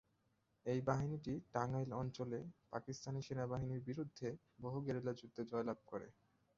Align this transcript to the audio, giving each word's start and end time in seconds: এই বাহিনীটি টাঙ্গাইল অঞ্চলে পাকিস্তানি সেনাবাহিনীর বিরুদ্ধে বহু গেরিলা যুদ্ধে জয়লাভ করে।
এই 0.65 0.79
বাহিনীটি 0.81 1.33
টাঙ্গাইল 1.53 1.91
অঞ্চলে 1.93 2.39
পাকিস্তানি 2.71 3.19
সেনাবাহিনীর 3.23 3.85
বিরুদ্ধে 3.89 4.27
বহু 4.59 4.77
গেরিলা 4.85 5.13
যুদ্ধে 5.19 5.41
জয়লাভ 5.51 5.79
করে। 5.85 6.07